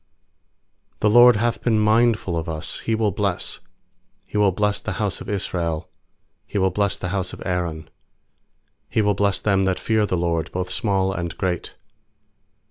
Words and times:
"The 1.01 1.11
LORD 1.11 1.35
hath 1.35 1.61
been 1.61 1.79
mindful 1.79 2.35
of 2.35 2.49
us, 2.49 2.79
He 2.79 2.95
will 2.95 3.11
bless— 3.11 3.59
He 4.25 4.35
will 4.35 4.51
bless 4.51 4.79
the 4.81 4.93
house 4.93 5.21
of 5.21 5.29
Israel; 5.29 5.89
He 6.47 6.57
will 6.57 6.71
bless 6.71 6.97
the 6.97 7.09
house 7.09 7.33
of 7.33 7.43
Aaron. 7.45 7.87
13He 8.91 9.03
will 9.03 9.13
bless 9.13 9.39
them 9.39 9.63
that 9.65 9.79
fear 9.79 10.07
the 10.07 10.17
LORD, 10.17 10.51
Both 10.51 10.71
small 10.71 11.13
and 11.13 11.37
great. 11.37 11.75